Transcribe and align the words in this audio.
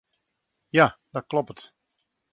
Ja, 0.71 0.99
dat 1.11 1.25
kloppet. 1.27 1.73